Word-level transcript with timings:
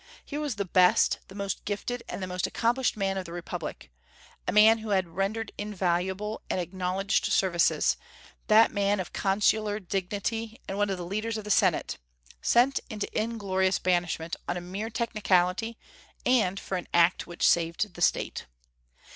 Here 0.25 0.39
was 0.39 0.55
the 0.55 0.65
best, 0.65 1.19
the 1.27 1.35
most 1.35 1.63
gifted, 1.63 2.01
and 2.09 2.23
the 2.23 2.27
most 2.27 2.47
accomplished 2.47 2.97
man 2.97 3.19
of 3.19 3.25
the 3.25 3.31
Republic, 3.31 3.91
a 4.47 4.51
man 4.51 4.79
who 4.79 4.89
had 4.89 5.09
rendered 5.09 5.51
invaluable 5.59 6.41
and 6.49 6.59
acknowledged 6.59 7.25
services, 7.31 7.97
that 8.47 8.71
man 8.71 8.99
of 8.99 9.13
consular 9.13 9.79
dignity 9.79 10.59
and 10.67 10.75
one 10.79 10.89
of 10.89 10.97
the 10.97 11.05
leaders 11.05 11.37
of 11.37 11.43
the 11.43 11.51
Senate, 11.51 11.99
sent 12.41 12.79
into 12.89 13.07
inglorious 13.15 13.77
banishment, 13.77 14.35
on 14.47 14.57
a 14.57 14.61
mere 14.61 14.89
technicality 14.89 15.77
and 16.25 16.59
for 16.59 16.77
an 16.77 16.87
act 16.95 17.27
which 17.27 17.47
saved 17.47 17.93
the 17.93 18.01
State. 18.01 18.47